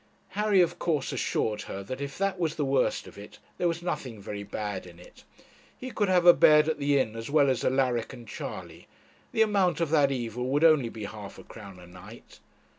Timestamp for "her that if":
1.69-2.17